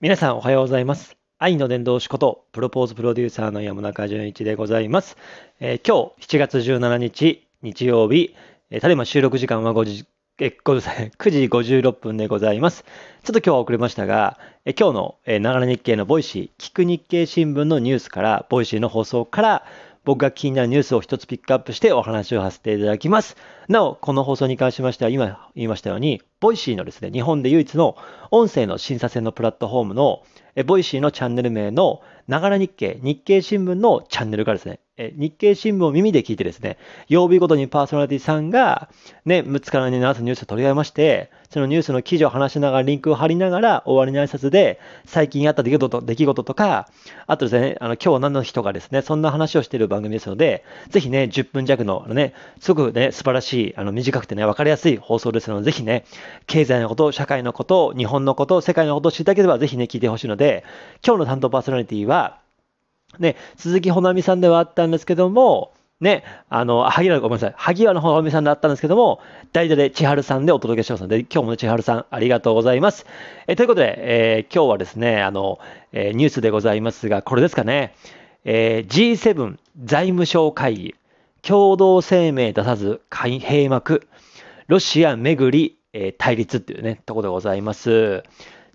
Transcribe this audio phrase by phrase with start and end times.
[0.00, 1.16] 皆さんおはようございます。
[1.38, 5.16] 愛の伝道師こと、プロポーズプロデューサーの山中淳一でございます。
[5.58, 8.32] えー、今日7月17日日曜日、
[8.70, 10.06] えー、ただいま収録時間は5時、
[10.38, 10.78] え9
[11.18, 12.84] 時56分でございます。
[13.24, 19.66] ちょっと今日は遅れましたが、え今日の、えながら日経の Voicy、聞く日経新聞のニュースから、 Voicy の放送から、
[20.08, 23.36] 僕が気になるニュースを一つピックアップしてお話をさせていただきます。
[23.68, 27.94] なお、この放送に関しましては、今言いましたように、 Voicy のですね、日本で唯一の
[28.30, 30.22] 音声の審査制のプラットフォームの、
[30.64, 36.76] Voicy のチャンネル名の、ながら日経、日経新聞のチャンネルからですね、え日経新聞を耳で聞いてですね、
[37.08, 38.88] 曜日ごとにパーソナリティさんが、
[39.24, 46.88] ね、6つからに流すニュースを取り上げまして、そのニュースの記事を話しながら、リンクを貼りながら、終わりの挨拶で、最近あった出来事と出来事とか、
[47.28, 56.06] あとですね、あの、今日何の日がですね、そんな話をしている番組ですので、ぜひね、10分弱の、あのね、すごくね、素晴らしい、あの、短くてね、わかりやすい放送ですので、ぜひね、
[56.48, 60.64] 経済のこと、社会のこと、日本のこと、世界のことを知りたければ、ぜひね、聞いてほしいので、
[61.06, 62.40] 今日の担当パーソナリティは、
[63.18, 69.20] ね、鈴木ほなみさんではあったんですけども、ね、あの、萩原、ごめんなさい、萩原のほなみさんであったんですけども、
[69.52, 73.04] 代打で千春さんでお届けしますので、今日も千春さん、ありがとうございます。
[73.48, 75.58] えということで、えー、今日はですね、あの、
[75.92, 77.94] えー、ニュースでございますが、これですかね、
[78.44, 80.94] えー、G7 財務省会議、
[81.42, 84.06] 共同声明出さず閉幕、
[84.68, 88.22] ロシア巡り、え、対立っていうね、ところでございます。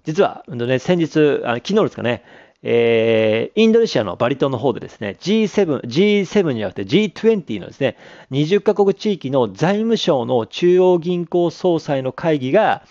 [0.03, 2.23] 実は、うんね、先日、あ昨日ですかね、
[2.65, 7.97] えー、インドネシアのバリ島の方でですね、G7、G7 じゃなくて G20 のですね、
[8.31, 12.83] 20カ国地域の財務省の中央銀行総裁の会議が、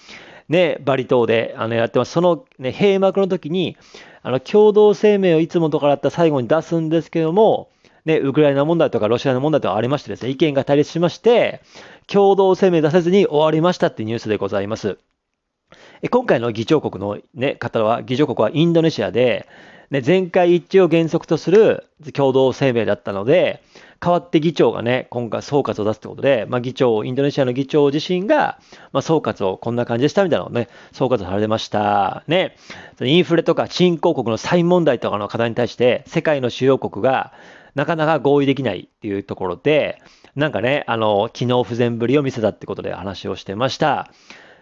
[0.50, 2.12] ね、バリ島であのやってます。
[2.12, 3.78] その、ね、閉幕の時に、
[4.22, 7.70] あの共同声明をいつもとからった最後に出すんですけども、
[8.04, 11.62] ね、ウクライナ問題とかロシアの問題とかありましてですね、意見が対立しまして、
[12.08, 14.98] 共同声明出せずに終わりましたっていうニュースでございます。
[16.10, 19.48] 今回の議長国の、ね、方は、議長国はインドネシアで、
[19.90, 23.62] ね、全会一致を原則とする共同声明だったので、
[24.00, 28.58] 代わって議長がね、今回総括を出すということで、まあ、議長、インドネシアの議長自身が、
[28.92, 32.24] まあ、総括をこんな感じでしたみたいなのをね、総括されてました。
[32.26, 32.56] ね、
[33.00, 37.32] インフレとか新興国の債問題とかの課題に対して、世界の主要国が
[37.74, 40.02] なかなか合意できないっていうところで、
[40.34, 44.10] なんかね、あの、機能不全ぶりを見せたってことで話をしてました。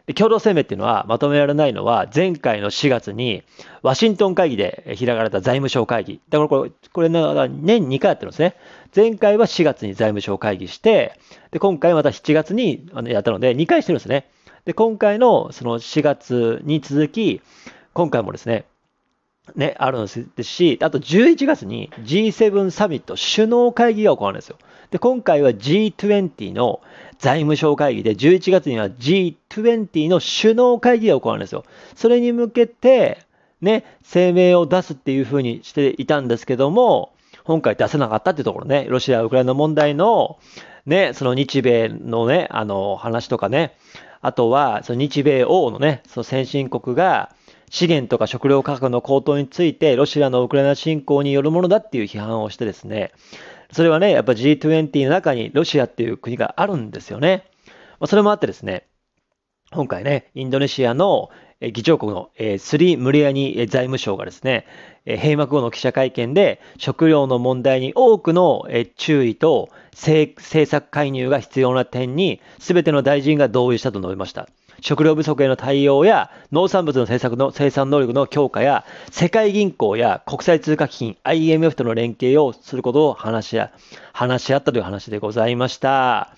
[0.06, 3.42] で共同声明っていうのはまとめられないのは前回の4月に
[3.82, 6.20] ワシントン会議で開かれた財務省会議。
[6.28, 7.22] だからこれ、これ年
[7.88, 8.56] 2回やってるんですね。
[8.94, 11.18] 前回は4月に財務省会議して、
[11.50, 14.28] で、今回また7月にやったので2回してるんですね。
[14.64, 17.40] で、今回のその4月に続き、
[17.92, 18.66] 今回もですね、
[19.56, 24.58] ね、あるんですし、あと11月に G7 サミット首脳会議が行われるんですよ。
[24.90, 26.80] で、今回は G20 の
[27.20, 31.64] 財務省会議で、11月には G20 の首脳会議が行われるんですよ。
[31.94, 33.18] それに向けて、
[33.60, 37.12] ね、声明を出すっていうふうにしていたんですけども、
[37.44, 40.38] 今回出せなかったっていうところね、ロシア、ウクライナ問題の、
[40.86, 43.76] ね、その日米のね、あの話とかね、
[44.22, 47.34] あとは、その日米欧のね、その先進国が、
[47.70, 53.12] 資源とか食料価格の高騰について、ロシアのウクライナ侵攻によるものだっていう批判をしてですね、
[53.72, 57.44] それはね、やっぱ G20 の中にロシアっていう国があるんですよね。
[58.00, 58.86] まあ、それもあってですね、
[59.72, 64.66] 今回ね、インドネシアの議長国のスリ・ムリアニ財務省がですね、
[65.06, 68.66] 閉幕後の記者会見で食料の問題に多くの
[68.96, 70.34] 注意と政
[70.66, 74.48] 策介入が必要な点に全ての大臣が同意したと述べました。
[74.80, 83.60] 食料不足への対応や農産物の政策の生産能力の強化や世界銀行や国際通貨基金 IMF との連携をすることを話し
[84.12, 86.34] 話し合ったという話でございました。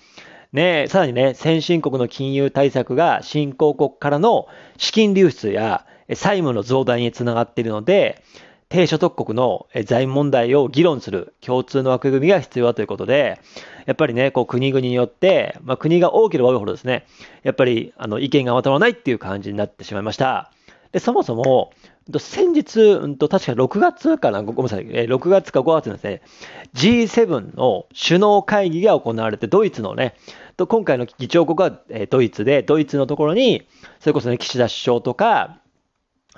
[0.53, 8.23] ね、さらにね、先進国の金融対策が新興国からの資金流出や債務の増大につながっているので、
[8.73, 13.39] 低所得国の財務問題を議論する共通の枠組みが必要だということで、
[13.85, 17.05] やっぱりね、こう国々によって、まあ、国が大きれば多いほどですね、
[17.43, 20.51] やっぱりあの意見がまとまらないっていう感じになってしまいました。
[20.91, 21.71] でそもそも、
[22.17, 26.21] 先日、うんと、確か6月かな、ごめんなさい、6月か5月ですね、
[26.73, 30.15] G7 の首脳会議が行われて、ドイツのね、
[30.57, 33.67] 今回の議長国はドイツで、ドイツのところに、
[33.99, 35.59] それこそね、岸田首相とか、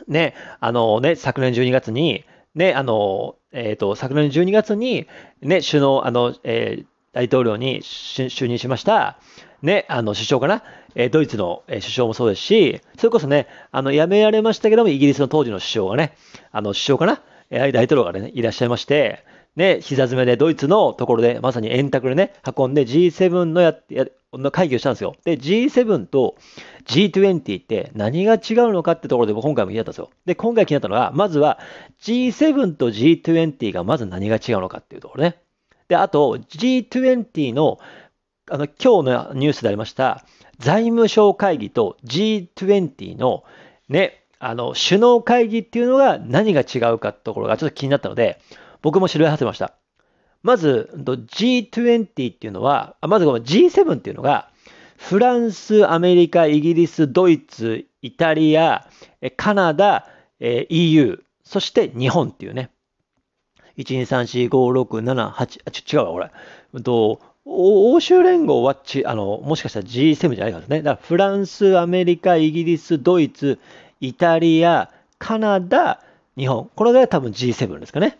[0.07, 5.07] ね、あのね、昨年12月に、ね、あの、えっ、ー、と、昨年12月に、
[5.41, 9.19] ね、首脳、あの、えー、大統領に就任しました、
[9.61, 10.63] ね、あの、首相かな、
[10.95, 16.15] えー、ドイツの首相もそうですし、それこそね、あの、辞められましたけども、イギリスの当時の首相がね、
[16.51, 19.23] あの、首相かな、大統領がね、いらっしゃいまして、
[19.55, 24.05] ね、膝詰めでドイツのところで、まさに円卓でね、運んで G7 のやや
[24.51, 25.15] 会議をしたんですよ。
[25.23, 26.35] で、G7 と
[26.85, 28.39] G20 って何が違う
[28.73, 30.09] のかってところで今回も気になったんですよ。
[30.25, 31.59] で、今回気になったのは、まずは
[32.01, 35.37] G7 と G20 がまず何が違うのかっていうところね。
[35.87, 37.79] で、あと G20 の
[38.51, 40.23] あの今日のニュースでありました
[40.59, 43.43] 財務省会議と G20 の
[43.89, 48.39] ね、あの首脳会議っていうのが何が違うかってところがちょっと気になったので、
[48.85, 49.73] 僕も調べ始めました。
[50.43, 54.51] まず、G20 っていうのは、まずこの G7 っていうのが、
[54.97, 58.87] フランス、アメリカ、イギリス、ドイツ、イタリア、
[59.37, 60.07] カナダ、
[60.39, 62.69] EU、そして日本っていうね。
[63.77, 66.19] 1、2、3、4、5、6、7、8、あ、違うわ、こ
[66.75, 66.81] れ。
[66.83, 70.83] と欧州連合はちあの、もしかしたら G7 じゃないからね。
[70.83, 73.57] だからフランス、アメリカ、イギリス、ドイツ、
[73.99, 76.03] イタリア、カナダ、
[76.37, 76.69] 日本。
[76.75, 78.19] これが多分 G7 ですかね。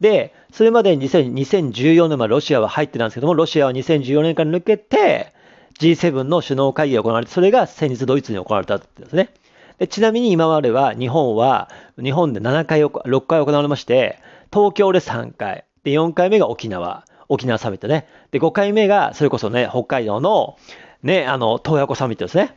[0.00, 5.32] で、それまでに2014年までロシアは入ってたんですけども、ロシアは2014年から抜けて、
[5.80, 9.30] G7 の首脳会議が行われて、それが先日ドイツに行われたってですね。
[9.78, 11.68] でちなみに今までは日本は、
[12.00, 14.18] 日本で7回、6回行われまして、
[14.52, 18.06] 東京で3回、で4回目が沖縄、沖縄サミットね。
[18.30, 20.56] で、5回目が、それこそね、北海道の、
[21.02, 22.54] ね、あの、洞爺湖サミットですね。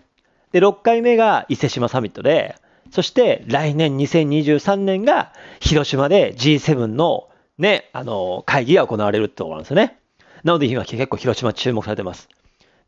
[0.52, 2.56] で、6回目が伊勢志摩サミットで、
[2.92, 9.98] そして来年2023年が広島で G7 のね、あの、会議が行われるってところなんですよね。
[10.44, 12.30] なので今結構広島注目されてます。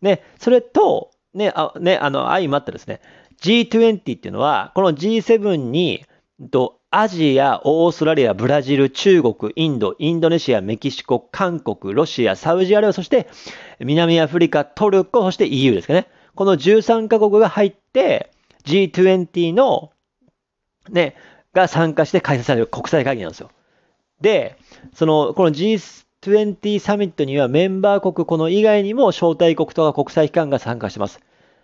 [0.02, 3.02] ね、それと、ね、あね、あの、相まってですね、
[3.42, 6.06] G20 っていうのは、この G7 に、
[6.52, 13.28] とアジア、オーストラリア、ブラジル、中国、インド、インドネシア、メキシコ、韓国、ロシア、サウジアラビア、そして
[13.80, 16.08] 南アフリカ、トルコ、そして EU ですかね。
[16.34, 18.32] この13カ国が入って
[18.66, 19.92] G20 の
[20.90, 21.16] ね、
[21.54, 23.50] が参加して開催される国際会議なんですよ。
[24.22, 24.58] で、
[24.94, 31.20] その、この G20 サミットにはメンバー国この以外にも招待国とか国際機関が参加してます。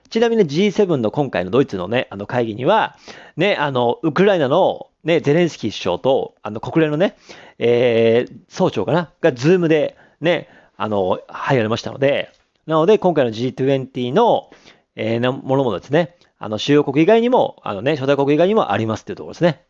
[0.10, 2.96] ちなみに G7 の今回のドイツのね、あの会議には、
[3.38, 7.16] ね、あの、ウクライナのね、ゼレンスキー首相と、あの、国連のね、
[7.58, 10.48] えー、総長かな、が Zoom でね、
[10.78, 12.32] あの、入られましたので、
[12.66, 14.50] なので、今回の G20 の、
[14.96, 16.16] えー、なものもですね、
[16.46, 19.66] あの、主要国以外にも、あのね、招待国以外にもありますっていうところですね。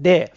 [0.00, 0.34] で、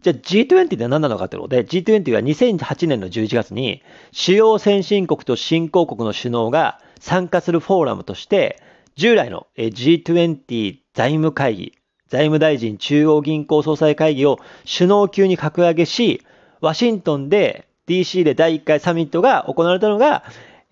[0.00, 3.80] じゃあ G20 って何なのかということで、G20 は2008年の11月に、
[4.10, 8.60] 主要先進国と新興国の首脳が参加するフォーラムとして、
[8.96, 16.26] 従来の G20 財務会議、財務大臣中央銀行総裁会議を首脳級に格上げし、
[16.60, 20.24] ワシントンで DC で第1回サミットが行われたのが、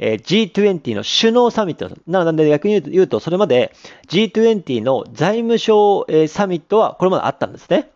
[0.03, 3.73] えー G20 の首脳サミットなので逆に言うと、それまで
[4.09, 7.91] G20 の財務省サミットはこれまであったんですね。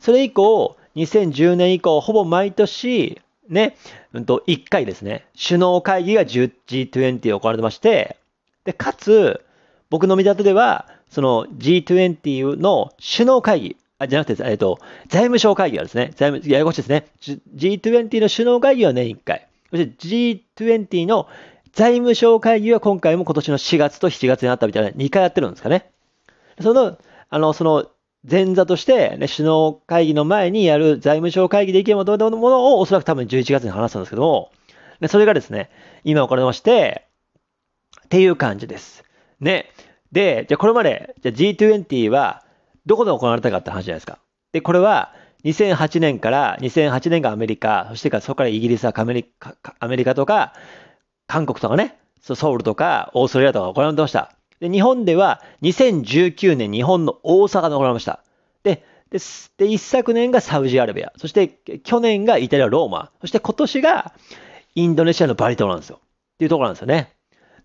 [0.00, 3.76] それ以降、2010年以降、ほぼ毎年、ね、
[4.12, 8.16] うんと、1回ですね、首脳会議が G20 行われてまして、
[8.64, 9.44] で、かつ、
[9.90, 14.78] 僕の見立てでは、その G20 の首脳会議、あ、じゃなくて、えっと、
[15.08, 17.06] 財務省会議はですね、財務、ややこしいですね。
[17.54, 19.46] G20 の首脳会議は年1回。
[19.70, 21.28] そして G20 の
[21.72, 25.90] 財務省会議は今回も今年の4月と7月になったみたいな2回やってるんですかね。
[26.60, 26.98] その、
[27.28, 27.90] あの、その
[28.28, 34.50] 前座として、ね、首脳会議の前にやる財務省会議で意見を求めたものをおそらく多分11月に話したんですけども、
[35.00, 35.70] でそれがですね、
[36.02, 37.06] 今行われまして、
[38.04, 39.04] っていう感じです。
[39.40, 39.70] ね。
[40.12, 42.44] で、じゃあこれまで、じゃあ G20 は
[42.86, 44.18] どこで行われたかって話じゃないですか。
[44.52, 45.12] で、これは
[45.46, 50.54] 2008年から、2008年がアメリカ、そしてそこからイギリスはアメリカアメリカとか、
[51.28, 54.32] 韓国とかね、ソウルとかオーストラリアとか行われてました。
[54.58, 58.24] で、日本では2019年日本の大阪で行われました。
[58.64, 59.18] で、で、
[59.58, 61.48] で一昨年がサウジアラビア、そして
[61.84, 64.14] 去年がイタリア・ローマ、そして今年が
[64.74, 66.00] インドネシアのバリ島なんですよ。
[66.02, 67.12] っていうところなんですよね。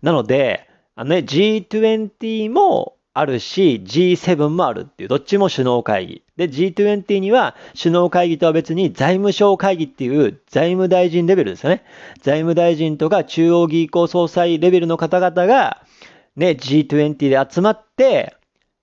[0.02, 6.22] なので、あのね、G20 もあるし、G7 もあるっていう、どっちも首脳会議。
[6.36, 11.84] で、G20 には首脳会議とは別に財務省会議っていう財務大臣レベルですよね。
[12.22, 15.84] 財務大臣とか中央銀行総裁レベルの方々が、
[16.36, 18.34] ね、G20 で集まって、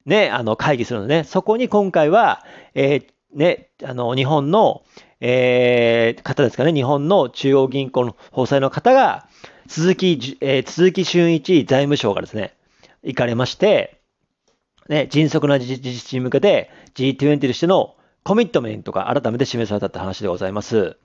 [0.06, 1.24] ね、あの、会議するのね。
[1.24, 2.44] そこに今回は、
[2.76, 4.84] えー、ね、あの、日本の、
[5.22, 9.28] えー、方ですかね、日本の中央銀行の総裁の方が、
[9.68, 12.54] 鈴木、えー、鈴木俊一財務省がですね、
[13.04, 13.99] 行かれまして、
[14.90, 20.98] ね、迅速な実施に向けて G20 としてのコミットメントが改めて示されたって話でございます。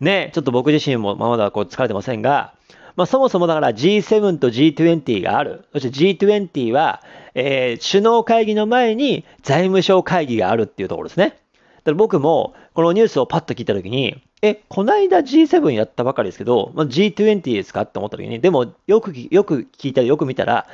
[0.00, 2.54] ね、ちょっと僕自身もまだこう疲れてませんが、
[2.96, 5.64] まあ、そもそもだから G7 と G20 がある。
[5.72, 7.02] そして G20 は、
[7.34, 11.30] えー、首脳会議の前に財務省会議があるっていうところですね。
[11.30, 11.40] だか
[11.86, 20.66] ら僕もこのニュースをパッと聞いたときに、え、こないだ G7 やったばかりですけど、まあ、G20 ですかって思った時に、でもよく、よく聞いたりよく見たら、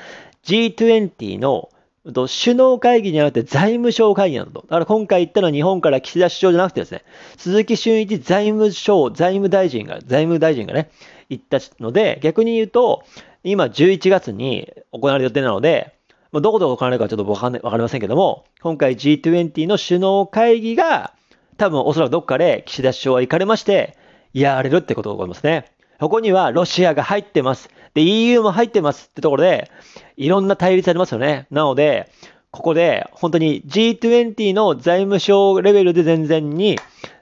[0.44, 1.68] G20 の
[2.12, 4.62] 首脳会議じゃなくて財務省会議なんだと。
[4.62, 7.05] だから今回言ったのは日本から岸田首相じゃなくてですね、
[7.37, 10.91] 鈴木俊一財務省、財務大臣が、財務大臣がね、
[11.29, 13.03] 言ったので、逆に言うと、
[13.45, 15.95] 今11月に行われる予定なので、
[16.33, 21.12] どこで行われるかちょっとわかかりませんけども、今回 G20 の首脳会議が、
[21.57, 23.97] 多分おそらくどっかで岸田首相は行かれまして、
[24.33, 25.67] やられるってことが起こりますね。
[25.99, 27.69] ここにはロシアが入ってます。
[27.95, 29.71] で、EU も入ってますってところで、
[30.17, 31.47] いろんな対立ありますよね。
[31.50, 32.11] なので、
[32.50, 36.78] ここで本当に G20 の財務省レベルで全然に、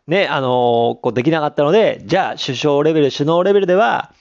[0.06, 0.50] ね、あのー、
[1.00, 4.12] こうできなかったので、じゃあ首相レベル、首脳レベルでは、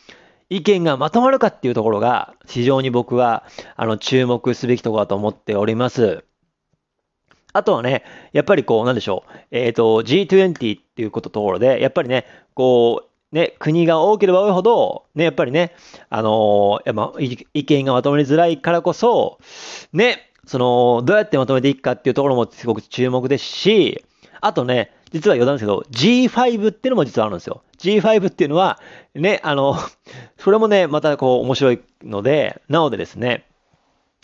[0.49, 3.43] 意見がまとまるかっていうところが、非常に僕は、
[3.75, 6.23] あの、注目すべきところだと思っております。
[7.53, 15.73] あとはね、やっぱりこう、なんでしょう、えっ、ー、と、G20 っていうことところで、やっぱりね、こう、ね、国が多ければ多いほど、ね、やっぱりね、
[16.09, 19.39] あのー、やま意見がまとまりづらいからこそ、
[19.91, 24.05] ね、その、どうやってまとめていくかっていうところもすごく注目ですし、
[24.39, 27.61] あとね、実は余談ですけど、G5 っていうのも実はあるんですよ。
[27.77, 28.79] G5 っていうのは、
[29.13, 29.75] ね、あの、
[30.39, 33.45] それもね、またこう面白いので、なのでですね、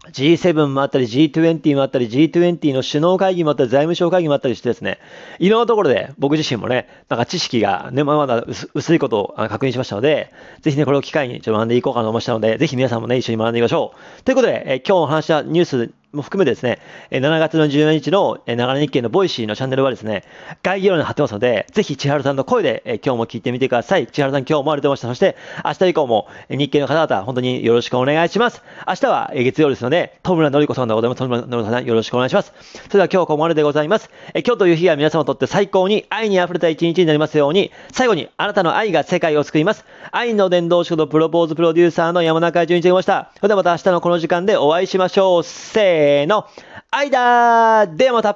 [0.10, 4.98] G7 もあったり、G20 もあったり、G20 の首脳会議もあったり、財務省会議もあったりしてですね、
[5.38, 8.44] いろんなところで僕自身もね、なんか知識がね、まだ
[8.74, 10.32] 薄いことを確認しましたので、
[10.62, 14.24] ぜひね、これを機会にちょっと学んでいこうかなと思いましたので、ぜひ皆さんもね、一緒に学んでいきましょう。
[14.24, 16.80] ということで、え今日お話したニュースも含めてですね、
[17.12, 20.24] 7月の17日のながら日経の Voicy のチャンネルはですね、
[20.62, 24.08] 概要欄に貼ってますので、ぜひ千春さんの声で今日も聞いてみてください。
[24.08, 25.26] 千春さん今日もありがとうございました。
[25.26, 28.62] そして明日以降も日経の方々、本当によろしくお願いします。
[28.86, 31.20] 明日は月曜ですので、戸村のり子さんでございます。
[31.20, 32.54] 戸村のり子さんよろしくお願いします。
[32.74, 34.10] それでは今日ここまででございます。
[34.34, 39.86] 今日という日が皆様にとって最高に愛に溢れた一日になりますように、最後にあなたの愛が世界を救います。
[40.12, 43.32] 愛の伝道師とプロポーズプロデューサーの山中淳一でございました。
[43.38, 45.44] それではまた明日のこの時間でお会いしましょう。
[45.44, 46.48] せーせーの。
[46.90, 48.30] 間ではまた